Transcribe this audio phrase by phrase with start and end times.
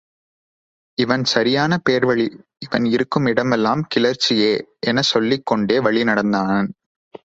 [0.97, 2.25] இவன் சரியான பேர்வழி
[2.59, 4.51] இவன் இருக்கும் இடமெலாம் கிளர்ச்சியே
[4.87, 6.71] எனச் சொல்லிக் கொண்டே வழி நடந்தனன்.